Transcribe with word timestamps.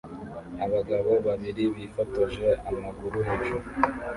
abagabo 0.65 1.11
babiri 1.25 1.63
bifotoje 1.75 2.47
amaguru 2.69 3.17
hejuru 3.27 3.65